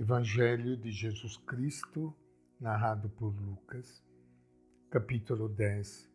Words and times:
Evangelho 0.00 0.76
de 0.76 0.92
Jesus 0.92 1.36
Cristo, 1.38 2.14
narrado 2.60 3.10
por 3.10 3.34
Lucas, 3.34 4.00
capítulo 4.88 5.48
10, 5.48 6.08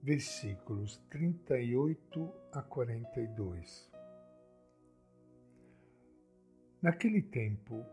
versículos 0.00 0.98
38 1.10 2.32
a 2.52 2.62
42. 2.62 3.90
Naquele 6.80 7.20
tempo, 7.22 7.84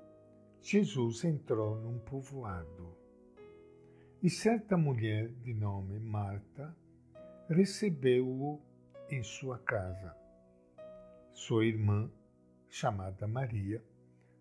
Jesus 0.61 1.23
entrou 1.23 1.75
num 1.75 1.97
povoado 1.97 2.95
e 4.21 4.29
certa 4.29 4.77
mulher 4.77 5.27
de 5.41 5.55
nome 5.55 5.99
Marta 5.99 6.77
recebeu-o 7.49 8.61
em 9.09 9.23
sua 9.23 9.57
casa. 9.57 10.15
Sua 11.31 11.65
irmã, 11.65 12.11
chamada 12.69 13.27
Maria, 13.27 13.83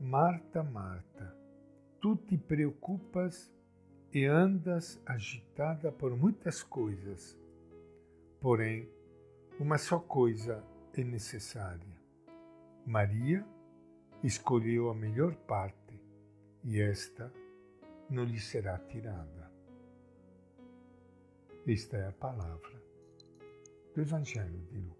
Marta, 0.00 0.62
Marta, 0.62 1.36
tu 2.00 2.16
te 2.16 2.38
preocupas 2.38 3.52
e 4.10 4.24
andas 4.24 4.98
agitada 5.04 5.92
por 5.92 6.16
muitas 6.16 6.62
coisas. 6.62 7.38
Porém, 8.40 8.88
uma 9.58 9.76
só 9.76 9.98
coisa 9.98 10.64
é 10.94 11.04
necessária. 11.04 12.00
Maria 12.86 13.44
escolheu 14.24 14.88
a 14.88 14.94
melhor 14.94 15.34
parte 15.34 16.00
e 16.64 16.80
esta 16.80 17.30
não 18.08 18.24
lhe 18.24 18.40
será 18.40 18.78
tirada. 18.78 19.52
Esta 21.68 21.98
é 21.98 22.08
a 22.08 22.12
palavra 22.12 22.82
do 23.94 24.00
Evangelho 24.00 24.64
de 24.72 24.78
Lucas. 24.78 24.99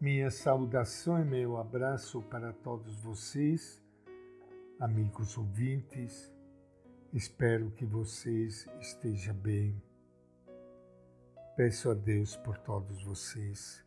Minha 0.00 0.30
saudação 0.30 1.20
e 1.20 1.24
meu 1.26 1.58
abraço 1.58 2.22
para 2.22 2.54
todos 2.54 2.96
vocês, 3.02 3.84
amigos 4.78 5.36
ouvintes. 5.36 6.32
Espero 7.12 7.70
que 7.72 7.84
vocês 7.84 8.66
estejam 8.80 9.34
bem. 9.34 9.78
Peço 11.54 11.90
a 11.90 11.94
Deus 11.94 12.34
por 12.34 12.56
todos 12.56 13.04
vocês 13.04 13.84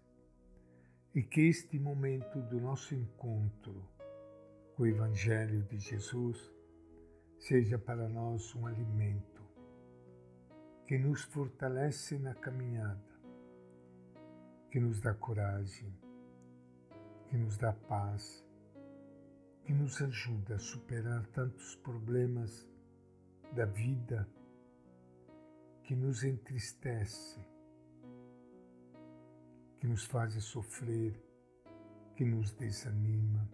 e 1.16 1.24
que 1.24 1.48
este 1.48 1.80
momento 1.80 2.44
do 2.44 2.62
nosso 2.62 2.94
encontro 2.94 3.84
com 4.76 4.84
o 4.84 4.86
Evangelho 4.86 5.64
de 5.64 5.80
Jesus 5.80 6.38
seja 7.40 7.80
para 7.80 8.08
nós 8.08 8.54
um 8.54 8.68
alimento 8.68 9.42
que 10.86 10.96
nos 10.96 11.24
fortalece 11.24 12.20
na 12.20 12.36
caminhada 12.36 13.13
que 14.74 14.80
nos 14.80 15.00
dá 15.00 15.14
coragem, 15.14 15.96
que 17.28 17.38
nos 17.38 17.60
dá 17.60 17.74
paz, 17.74 18.44
que 19.64 19.72
nos 19.72 20.02
ajuda 20.02 20.56
a 20.56 20.58
superar 20.58 21.28
tantos 21.28 21.76
problemas 21.76 22.68
da 23.52 23.66
vida 23.66 24.28
que 25.84 25.96
nos 25.96 26.24
entristece, 26.24 27.40
que 29.80 29.86
nos 29.86 30.06
faz 30.06 30.34
sofrer, 30.44 31.24
que 32.16 32.26
nos 32.26 32.52
desanima. 32.54 33.48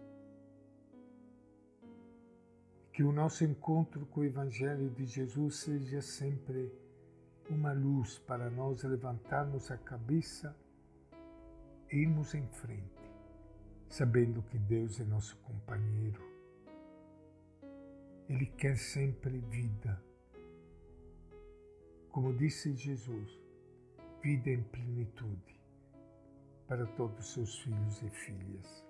Que 2.94 3.02
o 3.02 3.12
nosso 3.12 3.44
encontro 3.44 4.06
com 4.06 4.20
o 4.20 4.24
Evangelho 4.24 4.88
de 4.88 5.04
Jesus 5.04 5.56
seja 5.64 6.00
sempre 6.00 6.72
uma 7.50 7.74
luz 7.74 8.18
para 8.20 8.48
nós 8.48 8.82
levantarmos 8.84 9.70
a 9.70 9.76
cabeça 9.76 10.56
irmos 11.92 12.34
em 12.34 12.46
frente, 12.46 13.10
sabendo 13.88 14.42
que 14.44 14.58
Deus 14.58 15.00
é 15.00 15.04
nosso 15.04 15.36
companheiro. 15.38 16.22
Ele 18.28 18.46
quer 18.46 18.76
sempre 18.76 19.38
vida. 19.38 20.00
Como 22.10 22.32
disse 22.36 22.74
Jesus, 22.74 23.40
vida 24.22 24.50
em 24.50 24.62
plenitude 24.62 25.60
para 26.68 26.86
todos 26.86 27.18
os 27.18 27.32
seus 27.32 27.58
filhos 27.58 28.02
e 28.02 28.10
filhas. 28.10 28.86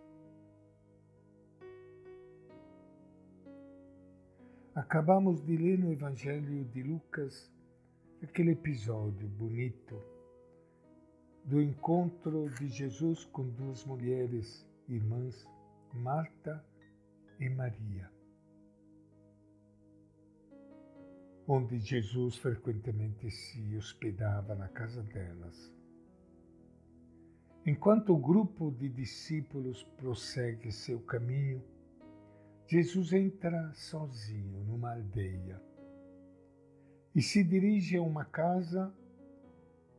Acabamos 4.75 5.43
de 5.43 5.57
ler 5.57 5.79
no 5.79 5.93
Evangelho 5.93 6.65
de 6.67 6.83
Lucas 6.83 7.51
aquele 8.23 8.53
episódio 8.53 9.27
bonito 9.29 10.20
do 11.51 11.61
encontro 11.61 12.49
de 12.51 12.69
Jesus 12.69 13.25
com 13.25 13.49
duas 13.49 13.85
mulheres 13.85 14.65
irmãs, 14.89 15.49
Marta 15.93 16.65
e 17.41 17.49
Maria, 17.49 18.09
onde 21.49 21.81
Jesus 21.81 22.37
frequentemente 22.37 23.29
se 23.33 23.77
hospedava 23.77 24.55
na 24.55 24.69
casa 24.69 25.03
delas. 25.03 25.75
Enquanto 27.67 28.15
o 28.15 28.19
grupo 28.19 28.71
de 28.71 28.89
discípulos 28.89 29.83
prossegue 29.97 30.71
seu 30.71 31.01
caminho, 31.01 31.61
Jesus 32.69 33.13
entra 33.13 33.75
sozinho 33.75 34.63
numa 34.67 34.93
aldeia 34.93 35.61
e 37.13 37.21
se 37.21 37.43
dirige 37.43 37.97
a 37.97 38.03
uma 38.03 38.25
casa 38.25 38.95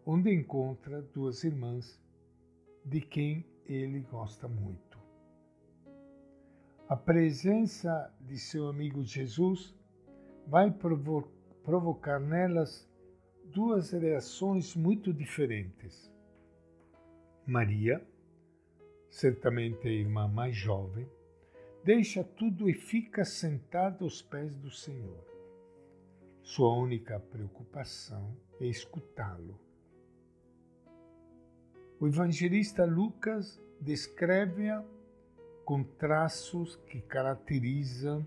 onde 0.06 0.34
encontra 0.34 1.02
duas 1.02 1.44
irmãs 1.44 2.00
de 2.84 3.02
quem 3.02 3.46
ele 3.66 4.00
gosta 4.02 4.48
muito. 4.48 5.00
A 6.90 6.96
presença 6.96 8.14
de 8.20 8.38
seu 8.38 8.68
amigo 8.68 9.04
Jesus 9.04 9.74
vai 10.48 10.72
provo 10.72 11.30
provocar 11.64 12.20
nelas 12.20 12.90
duas 13.46 13.92
reações 13.92 14.76
muito 14.76 15.14
diferentes. 15.14 16.12
Maria, 17.46 18.06
certamente 19.10 19.88
a 19.88 19.92
irmã 19.92 20.28
mais 20.28 20.56
jovem, 20.56 21.08
deixa 21.84 22.24
tudo 22.24 22.70
e 22.70 22.74
fica 22.74 23.24
sentada 23.24 24.04
aos 24.04 24.22
pés 24.22 24.56
do 24.56 24.72
Senhor. 24.72 25.24
Sua 26.42 26.76
única 26.76 27.20
preocupação 27.20 28.36
é 28.60 28.66
escutá-lo 28.66 29.60
o 32.02 32.08
evangelista 32.08 32.84
Lucas 32.84 33.62
descreve-a 33.80 34.84
com 35.64 35.84
traços 35.84 36.76
que 36.88 37.00
caracterizam 37.00 38.26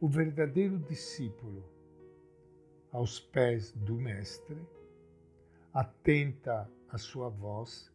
o 0.00 0.08
verdadeiro 0.08 0.80
discípulo, 0.80 1.64
aos 2.90 3.20
pés 3.20 3.70
do 3.70 3.94
Mestre, 3.94 4.58
atenta 5.72 6.68
à 6.88 6.98
sua 6.98 7.28
voz, 7.28 7.88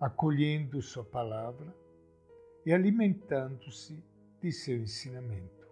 acolhendo 0.00 0.82
sua 0.82 1.04
palavra 1.04 1.72
e 2.66 2.72
alimentando-se 2.72 4.02
de 4.42 4.50
seu 4.50 4.78
ensinamento. 4.78 5.68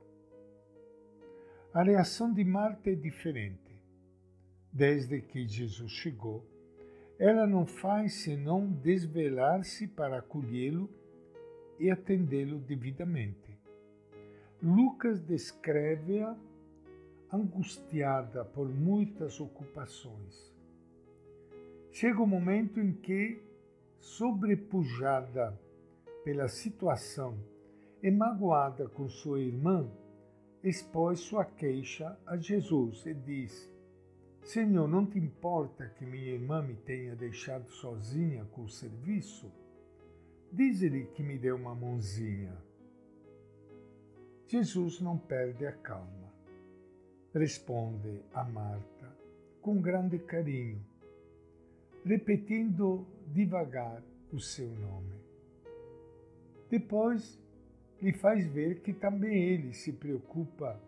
A 1.75 1.83
reação 1.83 2.33
de 2.33 2.45
Marta 2.45 2.89
é 2.89 2.95
diferente. 2.95 3.77
Desde 4.73 5.21
que 5.23 5.49
Jesus 5.49 5.91
chegou, 5.91 6.47
ela 7.19 7.47
não 7.47 7.67
faz 7.67 8.15
senão 8.23 8.71
desvelar-se 8.71 9.89
para 9.89 10.19
acolhê-lo 10.19 10.89
e 11.79 11.91
atendê-lo 11.91 12.59
devidamente. 12.59 13.59
Lucas 14.63 15.21
descreve-a 15.21 16.37
angustiada 17.33 18.45
por 18.45 18.69
muitas 18.69 19.41
ocupações. 19.41 20.55
Chega 21.91 22.21
o 22.21 22.25
um 22.25 22.29
momento 22.29 22.79
em 22.79 22.93
que, 22.93 23.43
sobrepujada 23.99 25.59
pela 26.25 26.49
situação 26.49 27.37
e 28.03 28.11
magoada 28.11 28.89
com 28.89 29.09
sua 29.09 29.41
irmã, 29.41 29.91
expôs 30.63 31.21
sua 31.21 31.45
queixa 31.45 32.17
a 32.27 32.37
Jesus 32.37 33.05
e 33.07 33.15
diz: 33.15 33.71
Senhor, 34.43 34.89
não 34.89 35.05
te 35.05 35.19
importa 35.19 35.89
que 35.89 36.07
minha 36.07 36.33
irmã 36.33 36.63
me 36.63 36.75
tenha 36.75 37.15
deixado 37.15 37.69
sozinha 37.71 38.45
com 38.47 38.63
o 38.63 38.69
serviço? 38.69 39.53
Diz-lhe 40.51 41.05
que 41.07 41.23
me 41.23 41.39
dê 41.39 41.53
uma 41.53 41.75
mãozinha. 41.75 42.57
Jesus 44.47 45.01
não 45.01 45.19
perde 45.19 45.67
a 45.67 45.73
calma. 45.73 46.33
Responde 47.35 48.23
a 48.33 48.43
Marta 48.45 49.15
com 49.61 49.81
grande 49.83 50.19
carinho, 50.19 50.83
repetindo 52.03 53.07
devagar 53.27 54.03
o 54.33 54.41
seu 54.41 54.69
nome. 54.71 55.15
Depois 56.71 57.39
lhe 58.01 58.13
faz 58.13 58.47
ver 58.47 58.81
que 58.81 58.95
também 58.95 59.43
ele 59.43 59.75
se 59.75 59.93
preocupa 59.93 60.81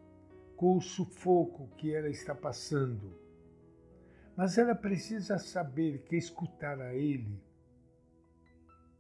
com 0.57 0.77
o 0.77 0.81
sufoco 0.81 1.69
que 1.77 1.95
ela 1.95 2.09
está 2.09 2.35
passando. 2.35 3.13
Mas 4.37 4.57
ela 4.57 4.75
precisa 4.75 5.39
saber 5.39 6.03
que 6.05 6.17
escutar 6.17 6.81
a 6.81 6.95
ele 6.95 7.43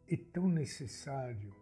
é 0.09 0.17
tão 0.17 0.49
necessário 0.49 1.55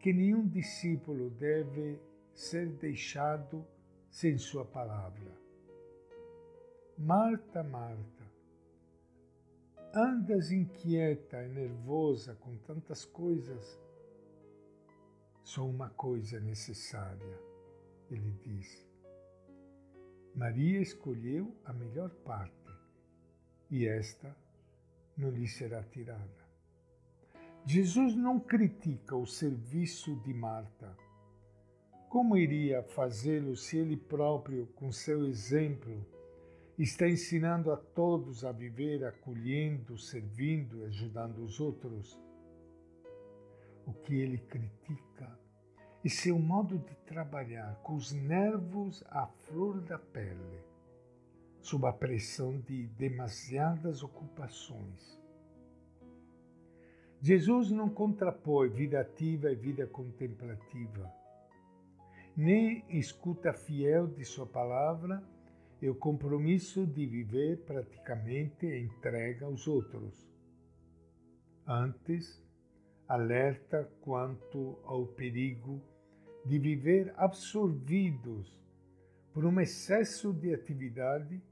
que 0.00 0.12
nenhum 0.12 0.46
discípulo 0.46 1.30
deve 1.30 2.00
ser 2.32 2.68
deixado 2.72 3.66
sem 4.10 4.38
sua 4.38 4.64
palavra. 4.64 5.36
Marta, 6.98 7.62
Marta, 7.62 8.24
andas 9.94 10.50
inquieta 10.50 11.42
e 11.44 11.48
nervosa 11.48 12.34
com 12.36 12.56
tantas 12.58 13.04
coisas? 13.04 13.78
Só 15.42 15.66
uma 15.66 15.90
coisa 15.90 16.40
necessária, 16.40 17.38
ele 18.10 18.30
diz. 18.42 18.85
Maria 20.36 20.82
escolheu 20.82 21.56
a 21.64 21.72
melhor 21.72 22.10
parte 22.10 22.70
e 23.70 23.86
esta 23.86 24.36
não 25.16 25.30
lhe 25.30 25.48
será 25.48 25.82
tirada. 25.82 26.46
Jesus 27.64 28.14
não 28.14 28.38
critica 28.38 29.16
o 29.16 29.26
serviço 29.26 30.14
de 30.16 30.34
Marta. 30.34 30.94
Como 32.10 32.36
iria 32.36 32.82
fazê-lo 32.82 33.56
se 33.56 33.78
ele 33.78 33.96
próprio, 33.96 34.66
com 34.74 34.92
seu 34.92 35.26
exemplo, 35.26 36.06
está 36.78 37.08
ensinando 37.08 37.72
a 37.72 37.76
todos 37.78 38.44
a 38.44 38.52
viver 38.52 39.06
acolhendo, 39.06 39.96
servindo 39.96 40.82
e 40.82 40.84
ajudando 40.84 41.38
os 41.38 41.58
outros? 41.60 42.20
O 43.86 43.94
que 43.94 44.16
ele 44.16 44.36
critica 44.36 45.15
é 46.06 46.08
seu 46.08 46.38
modo 46.38 46.78
de 46.78 46.94
trabalhar 47.06 47.76
com 47.82 47.94
os 47.94 48.12
nervos 48.12 49.02
à 49.08 49.26
flor 49.26 49.80
da 49.80 49.98
pele, 49.98 50.60
sob 51.60 51.86
a 51.86 51.92
pressão 51.92 52.60
de 52.60 52.86
demasiadas 52.88 54.02
ocupações 54.02 55.26
Jesus 57.20 57.72
não 57.72 57.88
contrapõe 57.88 58.68
vida 58.68 59.00
ativa 59.00 59.50
e 59.50 59.56
vida 59.56 59.84
contemplativa, 59.86 61.12
nem 62.36 62.84
escuta 62.88 63.52
fiel 63.52 64.06
de 64.06 64.24
Sua 64.24 64.46
palavra 64.46 65.20
e 65.82 65.88
o 65.88 65.94
compromisso 65.96 66.86
de 66.86 67.04
viver 67.04 67.64
praticamente 67.64 68.66
entrega 68.66 69.46
aos 69.46 69.66
outros. 69.66 70.30
Antes, 71.66 72.40
alerta 73.08 73.90
quanto 74.02 74.78
ao 74.84 75.06
perigo 75.06 75.82
de 76.46 76.58
viver 76.58 77.12
absorvidos 77.16 78.56
por 79.32 79.44
um 79.44 79.60
excesso 79.60 80.32
de 80.32 80.54
atividade, 80.54 81.42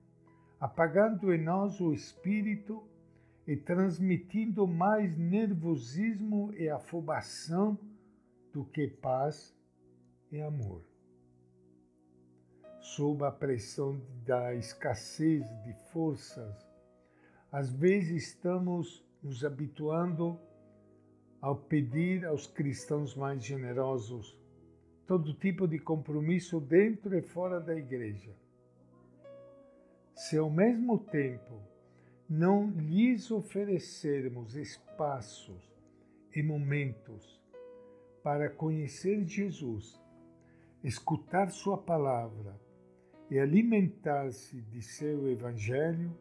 apagando 0.61 1.35
em 1.35 1.43
nós 1.43 1.81
o 1.81 1.93
espírito 1.93 2.83
e 3.47 3.57
transmitindo 3.57 4.67
mais 4.67 5.19
nervosismo 5.19 6.53
e 6.55 6.69
afobação 6.69 7.79
do 8.53 8.65
que 8.65 8.87
paz 8.87 9.55
e 10.31 10.41
amor. 10.41 10.81
Sob 12.81 13.25
a 13.25 13.33
pressão 13.33 14.01
da 14.25 14.55
escassez 14.55 15.45
de 15.65 15.75
forças, 15.91 16.55
às 17.51 17.71
vezes 17.73 18.29
estamos 18.29 19.05
nos 19.23 19.45
habituando 19.45 20.39
ao 21.41 21.57
pedir 21.57 22.25
aos 22.25 22.47
cristãos 22.47 23.15
mais 23.15 23.45
generosos 23.45 24.44
todo 25.07 25.35
tipo 25.35 25.67
de 25.67 25.79
compromisso 25.79 26.61
dentro 26.61 27.17
e 27.17 27.23
fora 27.23 27.61
da 27.61 27.75
igreja. 27.75 28.35
Se 30.15 30.37
ao 30.37 30.49
mesmo 30.49 30.99
tempo 30.99 31.61
não 32.29 32.71
lhes 32.71 33.31
oferecermos 33.31 34.57
espaços 34.57 35.63
e 36.35 36.43
momentos 36.43 37.41
para 38.23 38.49
conhecer 38.49 39.25
Jesus, 39.27 40.01
escutar 40.83 41.51
Sua 41.51 41.77
palavra 41.77 42.59
e 43.31 43.39
alimentar-se 43.39 44.61
de 44.63 44.81
seu 44.81 45.29
Evangelho, 45.31 46.17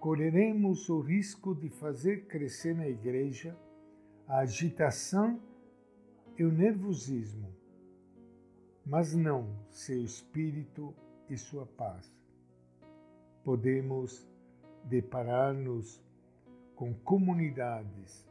correremos 0.00 0.88
o 0.88 1.00
risco 1.00 1.54
de 1.54 1.68
fazer 1.68 2.26
crescer 2.26 2.74
na 2.74 2.88
Igreja 2.88 3.56
a 4.26 4.38
agitação 4.38 5.40
e 6.38 6.44
o 6.44 6.50
nervosismo, 6.50 7.59
mas 8.84 9.14
não 9.14 9.48
seu 9.70 10.02
espírito 10.02 10.94
e 11.28 11.36
sua 11.36 11.66
paz. 11.66 12.12
Podemos 13.44 14.28
deparar-nos 14.84 16.02
com 16.74 16.94
comunidades 16.94 18.26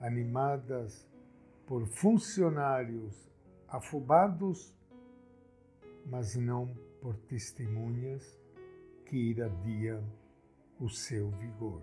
animadas 0.00 1.08
por 1.66 1.86
funcionários 1.86 3.30
afobados, 3.68 4.74
mas 6.06 6.34
não 6.36 6.74
por 7.00 7.16
testemunhas 7.16 8.38
que 9.04 9.16
irradiam 9.16 10.02
o 10.80 10.88
seu 10.88 11.30
vigor. 11.30 11.82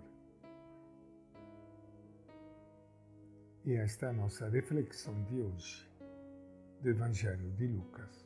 E 3.64 3.72
esta 3.74 4.06
é 4.06 4.08
a 4.10 4.12
nossa 4.12 4.48
reflexão 4.48 5.22
de 5.24 5.40
hoje 5.40 5.95
do 6.80 6.90
Evangelho 6.90 7.50
de 7.52 7.66
Lucas. 7.66 8.25